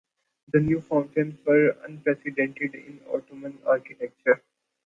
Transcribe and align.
The 0.51 0.59
new 0.59 0.81
fountains 0.81 1.35
were 1.45 1.77
unprecedented 1.87 2.73
in 2.73 3.01
Ottoman 3.13 3.59
architecture. 3.67 4.41